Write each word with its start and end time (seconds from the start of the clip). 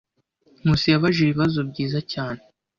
Nkusi 0.61 0.87
yabajije 0.93 1.23
ibibazo 1.27 1.59
byiza 1.69 1.99
cyane. 2.11 2.41